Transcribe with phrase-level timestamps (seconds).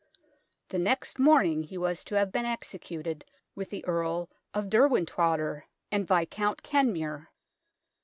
[0.69, 6.07] The next morning he was to have been executed, with the Earl of Derwentwater and
[6.07, 7.27] Viscount Kenmure.